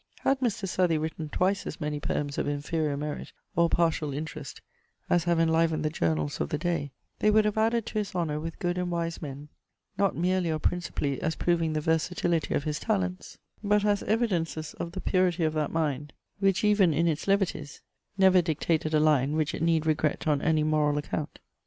Had 0.21 0.39
Mr. 0.39 0.67
Southey 0.67 0.97
written 0.97 1.29
twice 1.29 1.67
as 1.67 1.79
many 1.79 1.99
poems 1.99 2.39
of 2.39 2.47
inferior 2.47 2.97
merit, 2.97 3.31
or 3.55 3.69
partial 3.69 4.11
interest, 4.13 4.59
as 5.11 5.25
have 5.25 5.39
enlivened 5.39 5.85
the 5.85 5.91
journals 5.91 6.41
of 6.41 6.49
the 6.49 6.57
day, 6.57 6.89
they 7.19 7.29
would 7.29 7.45
have 7.45 7.55
added 7.55 7.85
to 7.85 7.99
his 7.99 8.15
honour 8.15 8.39
with 8.39 8.57
good 8.57 8.79
and 8.79 8.89
wise 8.89 9.21
men, 9.21 9.47
not 9.99 10.15
merely 10.15 10.49
or 10.49 10.57
principally 10.57 11.21
as 11.21 11.35
proving 11.35 11.73
the 11.73 11.81
versatility 11.81 12.55
of 12.55 12.63
his 12.63 12.79
talents, 12.79 13.37
but 13.63 13.85
as 13.85 14.01
evidences 14.01 14.73
of 14.79 14.93
the 14.93 15.01
purity 15.01 15.43
of 15.43 15.53
that 15.53 15.69
mind, 15.71 16.13
which 16.39 16.63
even 16.63 16.95
in 16.95 17.07
its 17.07 17.27
levities 17.27 17.81
never 18.17 18.41
dictated 18.41 18.95
a 18.95 18.99
line 18.99 19.35
which 19.35 19.53
it 19.53 19.61
need 19.61 19.85
regret 19.85 20.25
on 20.27 20.41
any 20.41 20.63
moral 20.63 20.97
account. 20.97 21.37